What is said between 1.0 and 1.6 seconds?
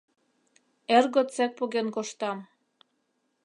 годсек